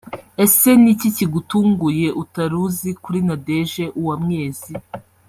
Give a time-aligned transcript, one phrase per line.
[0.43, 4.73] Ese ni iki kigutunguye utari uzi kuri Nadege Uwamwezi